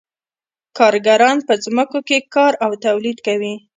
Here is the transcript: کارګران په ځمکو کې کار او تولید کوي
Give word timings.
کارګران 0.77 1.37
په 1.47 1.53
ځمکو 1.63 1.99
کې 2.07 2.17
کار 2.35 2.53
او 2.65 2.71
تولید 2.85 3.17
کوي 3.27 3.55